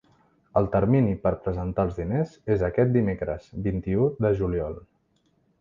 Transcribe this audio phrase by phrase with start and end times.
[0.61, 4.85] El termini per presentar els diners és aquest dimecres, vint-i-u de juliol.